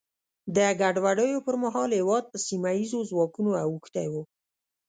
د 0.55 0.57
ګډوډیو 0.79 1.43
پر 1.45 1.55
مهال 1.63 1.89
هېواد 1.99 2.23
په 2.31 2.37
سیمه 2.47 2.69
ییزو 2.77 2.99
ځواکونو 3.11 3.51
اوښتی 3.63 4.07
و. 4.09 4.13